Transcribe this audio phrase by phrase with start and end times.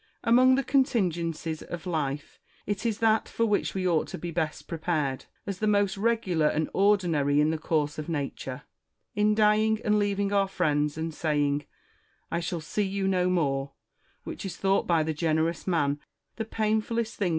[0.23, 0.29] Marcus.
[0.31, 4.67] Among the contingencies of life, it is that for winch we ought to be best
[4.67, 8.63] prepared, as the most regular and ordinary in the course of Nature.
[9.13, 11.67] In dying, and leav ing our friends, and saying,"
[12.31, 13.73] I shall see you no more,"
[14.25, 15.99] wliich is thouglit Ijy the generous man
[16.37, 17.29] the painfullest thing MARCUS TULLIUS AND QUINCTUS CICERO.